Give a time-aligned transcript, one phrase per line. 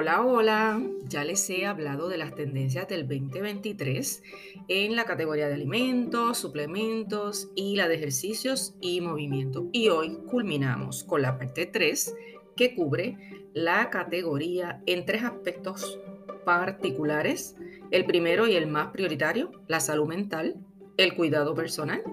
[0.00, 0.80] Hola, hola.
[1.08, 4.22] Ya les he hablado de las tendencias del 2023
[4.68, 9.66] en la categoría de alimentos, suplementos y la de ejercicios y movimiento.
[9.72, 12.14] Y hoy culminamos con la parte 3
[12.54, 13.18] que cubre
[13.54, 15.98] la categoría en tres aspectos
[16.44, 17.56] particulares.
[17.90, 20.54] El primero y el más prioritario, la salud mental,
[20.96, 22.04] el cuidado personal,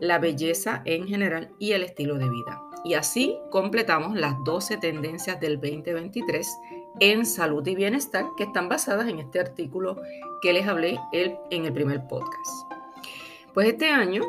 [0.00, 2.60] la belleza en general y el estilo de vida.
[2.84, 6.46] Y así completamos las 12 tendencias del 2023
[7.00, 10.00] en salud y bienestar que están basadas en este artículo
[10.42, 12.72] que les hablé en el primer podcast.
[13.52, 14.22] Pues este año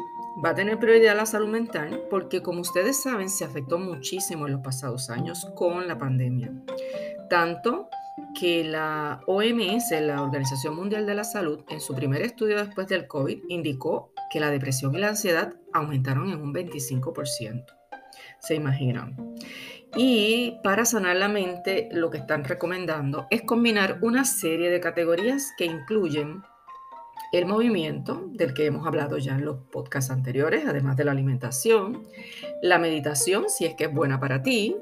[0.43, 4.53] va a tener prioridad la salud mental porque como ustedes saben se afectó muchísimo en
[4.53, 6.51] los pasados años con la pandemia.
[7.29, 7.89] Tanto
[8.39, 13.07] que la OMS, la Organización Mundial de la Salud, en su primer estudio después del
[13.07, 17.65] COVID, indicó que la depresión y la ansiedad aumentaron en un 25%.
[18.39, 19.35] ¿Se imaginan?
[19.95, 25.53] Y para sanar la mente, lo que están recomendando es combinar una serie de categorías
[25.57, 26.43] que incluyen
[27.31, 32.03] el movimiento, del que hemos hablado ya en los podcasts anteriores, además de la alimentación,
[32.61, 34.75] la meditación, si es que es buena para ti,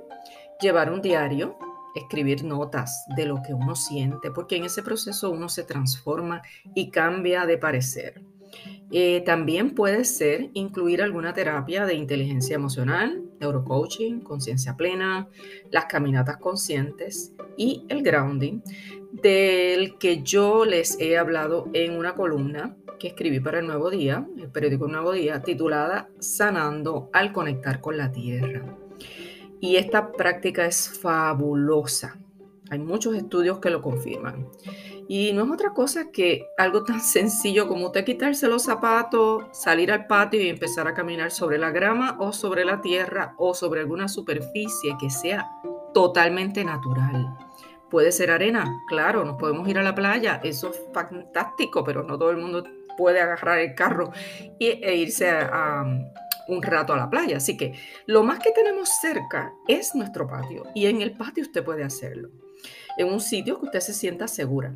[0.60, 1.58] llevar un diario,
[1.96, 6.42] escribir notas de lo que uno siente, porque en ese proceso uno se transforma
[6.74, 8.22] y cambia de parecer.
[8.96, 15.28] Eh, también puede ser incluir alguna terapia de inteligencia emocional, neurocoaching, conciencia plena,
[15.72, 18.62] las caminatas conscientes y el grounding,
[19.12, 24.28] del que yo les he hablado en una columna que escribí para el Nuevo Día,
[24.38, 28.78] el periódico Nuevo Día, titulada Sanando al conectar con la tierra.
[29.60, 32.20] Y esta práctica es fabulosa.
[32.70, 34.48] Hay muchos estudios que lo confirman.
[35.08, 39.92] Y no es otra cosa que algo tan sencillo como usted quitarse los zapatos, salir
[39.92, 43.82] al patio y empezar a caminar sobre la grama o sobre la tierra o sobre
[43.82, 45.50] alguna superficie que sea
[45.94, 47.38] totalmente natural.
[47.90, 52.18] Puede ser arena, claro, nos podemos ir a la playa, eso es fantástico, pero no
[52.18, 52.64] todo el mundo
[52.98, 54.12] puede agarrar el carro
[54.60, 55.86] e irse a,
[56.48, 57.38] un rato a la playa.
[57.38, 57.74] Así que
[58.06, 62.30] lo más que tenemos cerca es nuestro patio y en el patio usted puede hacerlo.
[62.98, 64.76] En un sitio que usted se sienta segura.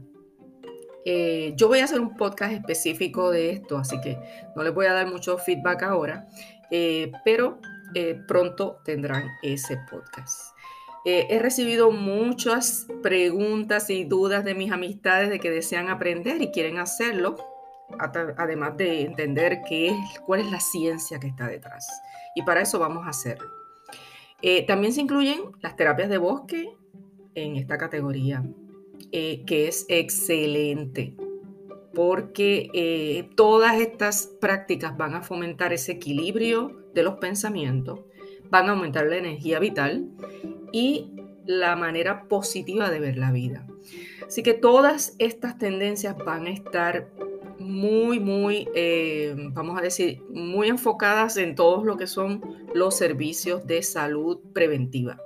[1.10, 4.20] Eh, yo voy a hacer un podcast específico de esto, así que
[4.58, 6.28] no les voy a dar mucho feedback ahora,
[6.70, 7.62] eh, pero
[7.96, 10.54] eh, pronto tendrán ese podcast.
[11.06, 16.78] he recibido muchas preguntas y dudas de mis amistades de que desean aprender y quieren
[16.78, 17.38] hacerlo,
[18.36, 21.88] además de entender qué es, cuál es la ciencia que está detrás.
[22.36, 23.50] Y para eso vamos a hacerlo.
[24.68, 26.70] también se incluyen las terapias de bosque
[27.34, 28.44] en esta categoría.
[29.14, 31.14] Eh, que es excelente,
[31.94, 38.02] porque eh, todas estas prácticas van a fomentar ese equilibrio de los pensamientos,
[38.50, 40.10] van a aumentar la energía vital
[40.74, 41.14] y
[41.46, 43.66] la manera positiva de ver la vida.
[44.28, 47.10] Así que todas estas tendencias van a estar
[47.58, 52.42] muy, muy, eh, vamos a decir, muy enfocadas en todos lo que son
[52.74, 55.22] los servicios de salud preventiva.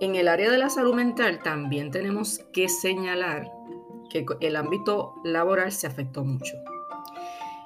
[0.00, 3.52] En el área de la salud mental también tenemos que señalar
[4.08, 6.54] que el ámbito laboral se afectó mucho.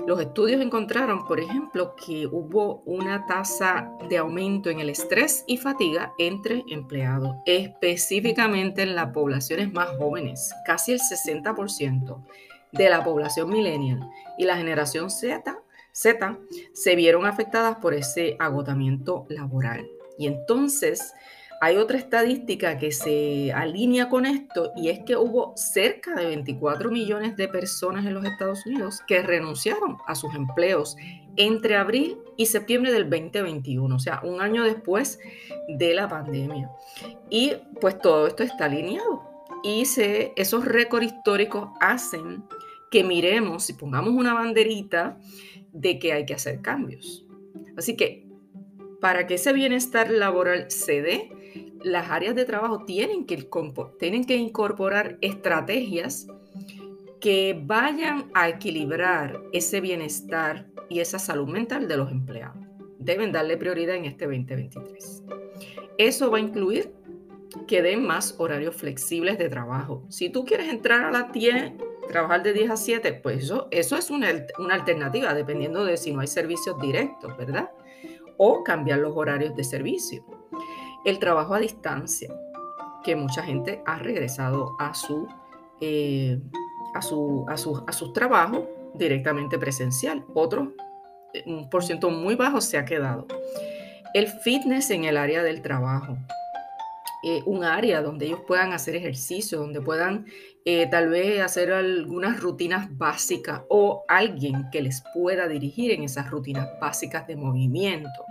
[0.05, 5.59] Los estudios encontraron, por ejemplo, que hubo una tasa de aumento en el estrés y
[5.59, 12.21] fatiga entre empleados, específicamente en las poblaciones más jóvenes, casi el 60%
[12.73, 14.01] de la población millennial
[14.37, 15.57] y la generación Z,
[15.93, 19.87] se vieron afectadas por ese agotamiento laboral.
[20.19, 21.13] Y entonces,
[21.61, 26.91] hay otra estadística que se alinea con esto y es que hubo cerca de 24
[26.91, 30.97] millones de personas en los Estados Unidos que renunciaron a sus empleos
[31.37, 35.19] entre abril y septiembre del 2021, o sea, un año después
[35.69, 36.71] de la pandemia.
[37.31, 39.23] Y pues todo esto está alineado
[39.63, 42.45] y se, esos récords históricos hacen
[42.91, 45.19] que miremos y pongamos una banderita
[45.73, 47.27] de que hay que hacer cambios.
[47.77, 48.27] Así que
[49.01, 51.31] para que ese bienestar laboral se dé,
[51.85, 56.27] las áreas de trabajo tienen que, incorporar estrategias
[57.21, 62.65] que vayan a equilibrar ese bienestar y esa salud mental de los empleados.
[62.99, 65.23] Deben darle prioridad en este 2023.
[65.99, 66.93] Eso va a incluir
[67.69, 70.05] que den más horarios flexibles de trabajo.
[70.09, 71.75] Si tú quieres entrar a las 10,
[72.09, 74.29] trabajar de 10 a 7, pues eso, eso es una,
[74.59, 77.71] una alternativa, dependiendo de si no hay servicios directos, ¿verdad?
[78.39, 80.25] O cambiar los horarios de servicio
[81.05, 82.35] el trabajo a distancia,
[83.05, 85.29] que mucha gente ha regresado a su,
[85.81, 86.41] eh,
[86.95, 88.65] a su, a a sus trabajos
[88.95, 90.25] directamente presencial.
[90.35, 90.73] Otro,
[91.35, 93.27] eh, un por ciento muy bajo, se ha quedado.
[94.15, 96.17] El fitness en el área del trabajo.
[97.27, 100.27] eh, un área donde ellos puedan hacer ejercicio, donde puedan
[100.91, 106.69] tal vez hacer algunas rutinas básicas o alguien que les pueda dirigir en esas rutinas
[106.81, 108.25] básicas de movimiento.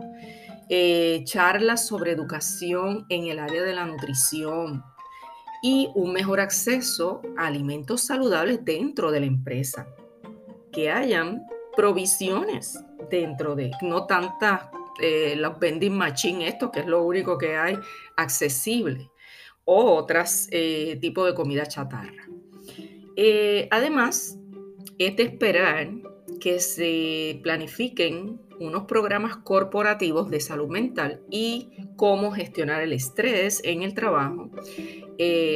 [0.70, 4.84] Eh, charlas sobre educación en el área de la nutrición
[5.62, 9.88] y un mejor acceso a alimentos saludables dentro de la empresa.
[10.72, 11.46] Que hayan
[11.76, 14.64] provisiones dentro de, no tantas
[15.00, 17.78] eh, los vending machine, esto que es lo único que hay
[18.16, 19.10] accesible,
[19.66, 22.28] o otros eh, tipos de comida chatarra.
[23.16, 24.38] Eh, además,
[24.98, 25.90] es de esperar
[26.40, 33.84] que se planifiquen unos programas corporativos de salud mental y cómo gestionar el estrés en
[33.84, 34.50] el trabajo,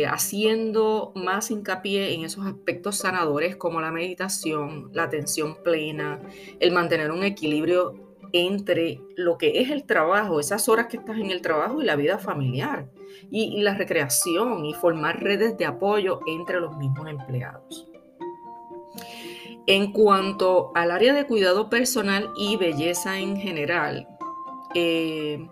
[0.07, 6.21] haciendo más hincapié en esos aspectos sanadores como la meditación, la atención plena,
[6.59, 11.31] el mantener un equilibrio entre lo que es el trabajo, esas horas que estás en
[11.31, 12.89] el trabajo y la vida familiar,
[13.31, 17.87] y, la recreación y formar redes de apoyo entre los mismos empleados.
[19.67, 24.07] En cuanto al área de cuidado personal y belleza en general,
[24.73, 25.45] eh,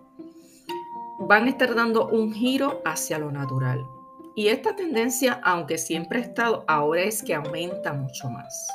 [1.19, 3.85] van a estar dando un giro hacia lo natural.
[4.33, 8.69] Y esta tendencia, aunque siempre ha estado, ahora es que aumenta mucho más.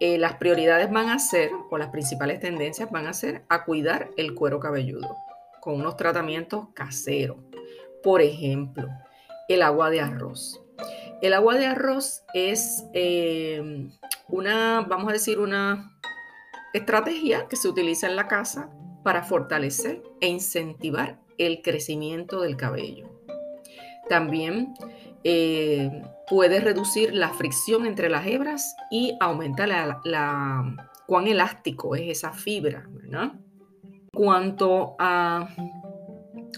[0.00, 4.10] Eh, las prioridades van a ser, o las principales tendencias van a ser a cuidar
[4.16, 5.16] el cuero cabelludo
[5.60, 7.38] con unos tratamientos caseros.
[8.02, 8.88] Por ejemplo,
[9.48, 10.63] el agua de arroz.
[11.22, 13.88] El agua de arroz es eh,
[14.28, 15.98] una, vamos a decir, una
[16.72, 18.70] estrategia que se utiliza en la casa
[19.02, 23.08] para fortalecer e incentivar el crecimiento del cabello.
[24.08, 24.74] También
[25.22, 30.00] eh, puede reducir la fricción entre las hebras y aumenta la,
[31.06, 33.32] cuán elástico es esa fibra, ¿verdad?
[34.12, 35.48] Cuanto a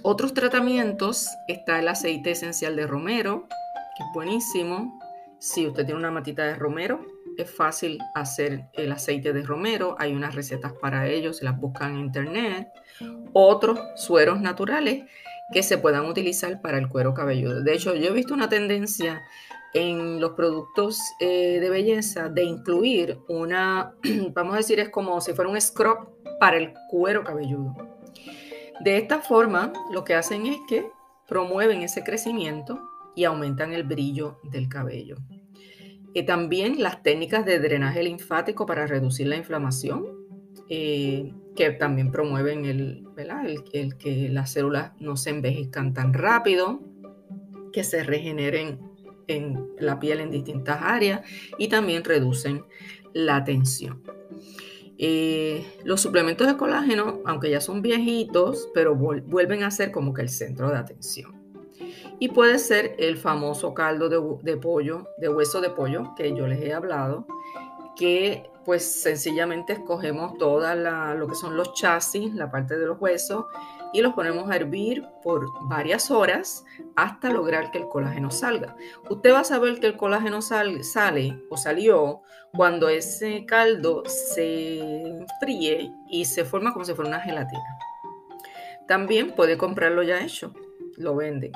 [0.03, 3.49] otros tratamientos, está el aceite esencial de romero,
[3.97, 4.99] que es buenísimo.
[5.39, 7.05] Si usted tiene una matita de romero,
[7.37, 9.97] es fácil hacer el aceite de romero.
[9.99, 12.69] Hay unas recetas para ello, se las buscan en internet.
[13.33, 15.05] Otros sueros naturales
[15.53, 17.63] que se puedan utilizar para el cuero cabelludo.
[17.63, 19.23] De hecho, yo he visto una tendencia
[19.75, 23.95] en los productos eh, de belleza de incluir una,
[24.33, 27.77] vamos a decir, es como si fuera un scrub para el cuero cabelludo.
[28.81, 30.91] De esta forma, lo que hacen es que
[31.27, 32.81] promueven ese crecimiento
[33.17, 35.17] y aumentan el brillo del cabello.
[36.15, 40.07] Y también las técnicas de drenaje linfático para reducir la inflamación,
[40.69, 43.05] eh, que también promueven el,
[43.73, 46.81] el, que las células no se envejezcan tan rápido,
[47.73, 48.79] que se regeneren
[49.27, 51.21] en la piel en distintas áreas
[51.59, 52.65] y también reducen
[53.13, 54.03] la tensión.
[54.99, 60.23] Eh, los suplementos de colágeno, aunque ya son viejitos, pero vuelven a ser como que
[60.23, 61.36] el centro de atención.
[62.19, 66.61] Y puede ser el famoso caldo de, pollo, de hueso de pollo, que yo les
[66.63, 67.27] he hablado,
[67.97, 70.75] que pues sencillamente escogemos toda
[71.15, 73.47] lo que son los chasis, la parte de los huesos,
[73.93, 76.65] y los ponemos a hervir por varias horas
[76.97, 78.77] hasta lograr que el colágeno salga.
[79.09, 82.23] Usted va a saber que el colágeno sale o salió
[82.53, 87.79] cuando ese caldo se fríe y se forma como si fuera una gelatina.
[88.87, 90.53] También puede comprarlo ya hecho,
[90.97, 91.53] lo venden.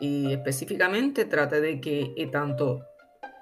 [0.00, 2.80] Y específicamente trate de que eh, tanto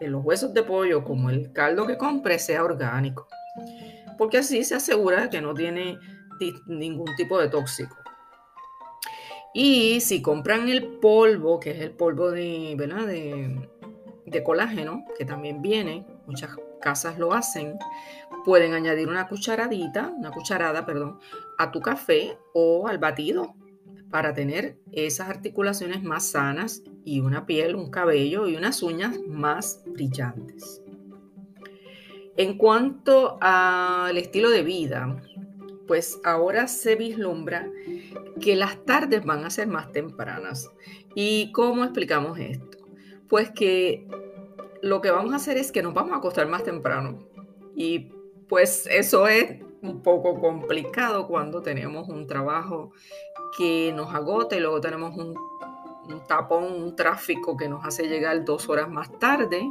[0.00, 3.26] los huesos de pollo como el caldo que compre sea orgánico.
[4.16, 5.98] Porque así se asegura que no tiene
[6.66, 7.96] ningún tipo de tóxico.
[9.54, 13.68] Y si compran el polvo, que es el polvo de, de,
[14.26, 16.50] de colágeno, que también viene, muchas
[16.80, 17.76] casas lo hacen,
[18.44, 21.18] pueden añadir una cucharadita, una cucharada, perdón,
[21.58, 23.54] a tu café o al batido
[24.10, 29.82] para tener esas articulaciones más sanas y una piel, un cabello y unas uñas más
[29.86, 30.82] brillantes.
[32.36, 35.20] En cuanto al estilo de vida,
[35.86, 37.68] pues ahora se vislumbra
[38.40, 40.70] que las tardes van a ser más tempranas.
[41.14, 42.78] ¿Y cómo explicamos esto?
[43.28, 44.06] Pues que
[44.82, 47.18] lo que vamos a hacer es que nos vamos a acostar más temprano.
[47.74, 48.10] Y
[48.48, 52.92] pues eso es un poco complicado cuando tenemos un trabajo
[53.58, 55.34] que nos agota y luego tenemos un,
[56.28, 59.68] tapón, un tráfico que nos hace llegar dos horas más tarde.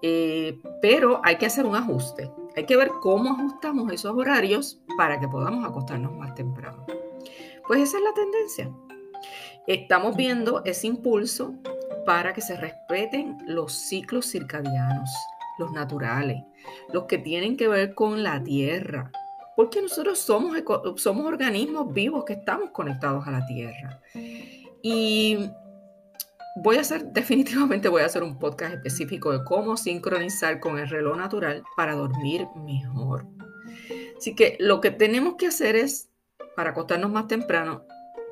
[0.00, 2.32] Eh, pero hay que hacer un ajuste.
[2.56, 6.86] Hay que ver cómo ajustamos esos horarios para que podamos acostarnos más temprano.
[7.66, 8.70] Pues esa es la tendencia.
[9.66, 11.54] Estamos viendo ese impulso
[12.06, 15.10] para que se respeten los ciclos circadianos,
[15.58, 16.42] los naturales,
[16.92, 19.12] los que tienen que ver con la tierra,
[19.56, 20.56] porque nosotros somos,
[21.24, 24.00] organismos vivos que estamos conectados a la tierra.
[24.82, 25.50] Y
[26.56, 30.88] voy a hacer, definitivamente voy a hacer un podcast específico de cómo sincronizar con el
[30.88, 33.26] reloj natural para dormir mejor.
[34.16, 36.08] Así que lo que tenemos que hacer es,
[36.56, 37.84] para acostarnos más temprano,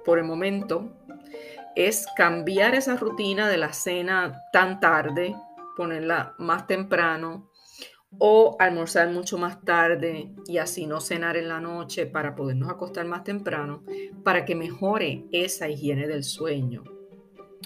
[0.05, 0.91] por el momento,
[1.77, 5.35] es cambiar esa rutina de la cena tan tarde,
[5.77, 7.50] ponerla más temprano
[8.19, 13.07] o almorzar mucho más tarde y así no cenar en la noche para podernos acostar
[13.07, 13.83] más temprano,
[14.25, 16.85] para que mejore esa higiene del sueño.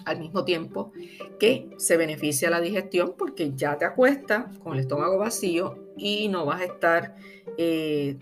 [0.04, 0.92] Al mismo tiempo
[1.38, 6.44] que se beneficia la digestión porque ya te acuestas con el estómago vacío y no
[6.44, 7.16] vas a estar
[7.56, 8.18] eh,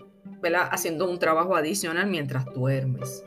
[0.71, 3.25] haciendo un trabajo adicional mientras duermes.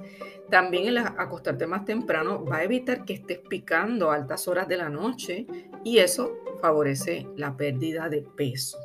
[0.51, 4.77] También el acostarte más temprano va a evitar que estés picando a altas horas de
[4.77, 5.47] la noche
[5.85, 8.79] y eso favorece la pérdida de peso.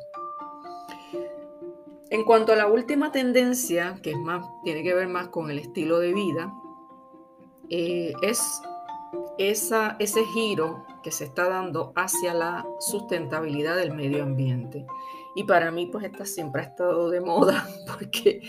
[2.12, 4.14] En cuanto a la última tendencia, que
[4.64, 6.52] tiene que ver más con el estilo de vida,
[7.70, 8.60] eh, es
[9.38, 14.84] ese giro que se está dando hacia la sustentabilidad del medio ambiente.
[15.34, 17.66] Y para mí, pues esta siempre ha estado de moda
[17.96, 18.42] porque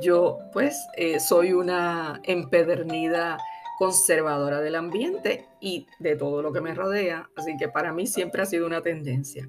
[0.00, 3.36] yo, pues, eh, soy una empedernida
[3.78, 7.28] conservadora del ambiente y de todo lo que me rodea.
[7.36, 9.46] Así que para mí siempre ha sido una tendencia.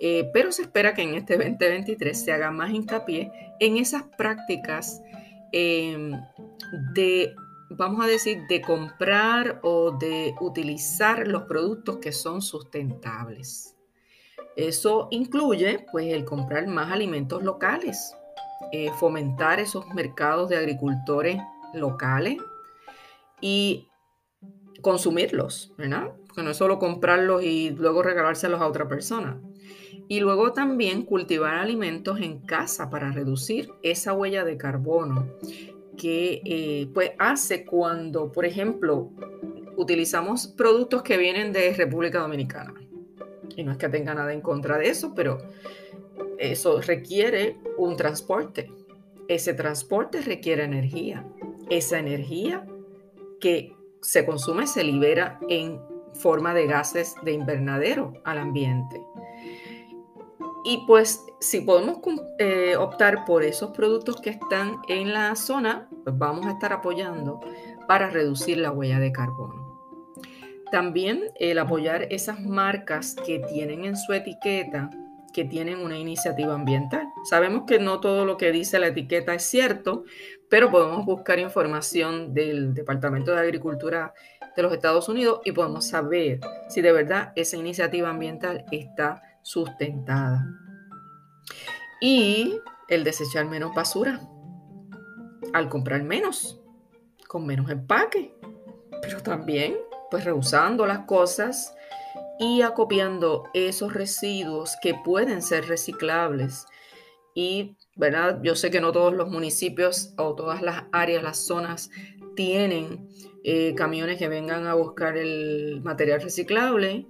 [0.00, 5.02] Eh, pero se espera que en este 2023 se haga más hincapié en esas prácticas
[5.52, 6.12] em,
[6.92, 7.34] de,
[7.70, 13.74] vamos a decir, de comprar o de utilizar los productos que son sustentables.
[14.54, 18.14] Eso incluye pues el comprar más alimentos locales,
[18.72, 21.40] eh, fomentar esos mercados de agricultores
[21.74, 22.38] locales
[23.40, 23.88] y
[24.80, 26.12] consumirlos, ¿verdad?
[26.34, 29.40] Que no es solo comprarlos y luego regalárselos a otra persona.
[30.08, 35.26] Y luego también cultivar alimentos en casa para reducir esa huella de carbono
[35.96, 39.10] que eh, pues hace cuando, por ejemplo,
[39.76, 42.74] utilizamos productos que vienen de República Dominicana.
[43.56, 45.38] Y no es que tenga nada en contra de eso, pero
[46.38, 48.70] eso requiere un transporte.
[49.28, 51.26] Ese transporte requiere energía.
[51.70, 52.66] Esa energía
[53.40, 55.80] que se consume se libera en
[56.14, 59.00] forma de gases de invernadero al ambiente.
[60.68, 61.98] Y pues si podemos
[62.40, 67.38] eh, optar por esos productos que están en la zona, pues vamos a estar apoyando
[67.86, 69.80] para reducir la huella de carbono.
[70.72, 74.90] También el apoyar esas marcas que tienen en su etiqueta
[75.32, 77.06] que tienen una iniciativa ambiental.
[77.30, 80.02] Sabemos que no todo lo que dice la etiqueta es cierto,
[80.48, 84.14] pero podemos buscar información del Departamento de Agricultura
[84.56, 90.44] de los Estados Unidos y podemos saber si de verdad esa iniciativa ambiental está sustentada.
[92.00, 94.20] Y el desechar menos basura
[95.52, 96.60] al comprar menos,
[97.28, 98.34] con menos empaque,
[99.00, 99.76] pero también
[100.10, 101.76] pues rehusando las cosas
[102.40, 106.66] y acopiando esos residuos que pueden ser reciclables.
[107.32, 108.40] Y, ¿verdad?
[108.42, 111.90] Yo sé que no todos los municipios o todas las áreas, las zonas
[112.34, 113.08] tienen
[113.44, 117.06] eh, camiones que vengan a buscar el material reciclable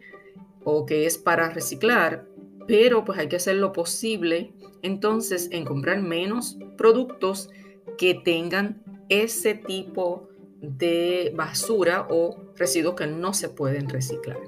[0.68, 2.26] o que es para reciclar,
[2.66, 7.50] pero pues hay que hacer lo posible entonces en comprar menos productos
[7.96, 10.28] que tengan ese tipo
[10.60, 14.40] de basura o residuos que no se pueden reciclar.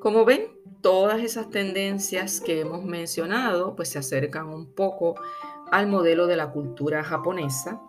[0.00, 0.48] Como ven,
[0.80, 5.16] todas esas tendencias que hemos mencionado pues se acercan un poco
[5.70, 7.82] al modelo de la cultura japonesa,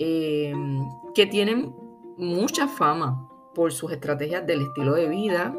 [0.00, 1.72] em, que tienen
[2.16, 5.54] mucha fama por sus estrategias del estilo de vida,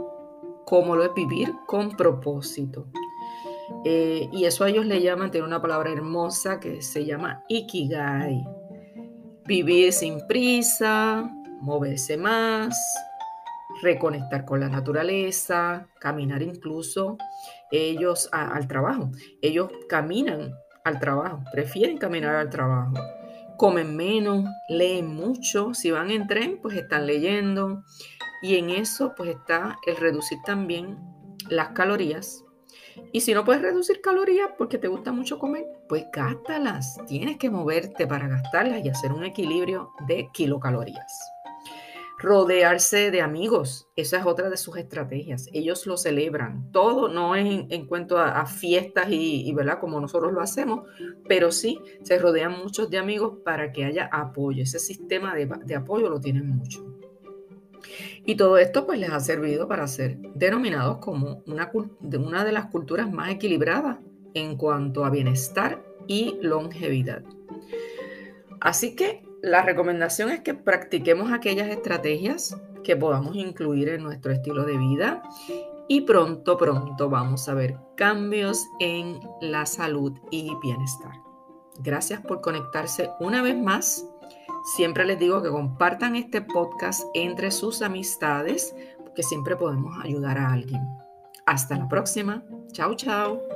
[0.66, 2.88] como lo es vivir con propósito.
[3.84, 8.44] Eh, y eso a ellos le llaman, tiene una palabra hermosa que se llama ikigai
[9.48, 11.32] Vivir sin prisa,
[11.62, 12.76] moverse más,
[13.82, 17.18] reconectar con la naturaleza, caminar incluso
[17.72, 19.12] ellos al trabajo.
[19.42, 20.52] Ellos caminan
[20.84, 22.94] al trabajo, prefieren caminar al trabajo.
[23.58, 25.74] Comen menos, leen mucho.
[25.74, 27.84] Si van en tren, pues están leyendo.
[28.42, 30.98] Y en eso, pues está el reducir también
[31.50, 32.46] las calorías
[33.12, 36.98] y si no puedes reducir calorías porque te gusta mucho comer, pues gástalas.
[37.08, 41.32] Tienes que moverte para gastarlas y hacer un equilibrio de kilocalorías.
[42.18, 45.48] Rodearse de amigos, esa es otra de sus estrategias.
[45.52, 46.72] Ellos lo celebran.
[46.72, 49.80] Todo no es en, cuanto a, fiestas y, ¿verdad?
[49.80, 50.88] Como nosotros lo hacemos,
[51.28, 54.64] pero sí se rodean muchos de amigos para que haya apoyo.
[54.64, 56.95] Ese sistema de, de apoyo lo tienen mucho.
[58.26, 61.72] Y todo esto pues les ha servido para ser denominados como una,
[62.18, 63.98] una de las culturas más equilibradas
[64.34, 67.24] en cuanto a bienestar y longevidad.
[68.60, 74.64] Así que la recomendación es que practiquemos aquellas estrategias que podamos incluir en nuestro estilo
[74.64, 75.24] de vida
[75.88, 81.14] y pronto, pronto vamos a ver cambios en la salud y bienestar.
[81.80, 84.08] Gracias por conectarse una vez más.
[84.66, 90.52] Siempre les digo que compartan este podcast entre sus amistades, porque siempre podemos ayudar a
[90.52, 90.82] alguien.
[91.46, 92.44] Hasta la próxima.
[92.72, 93.55] Chao, chao.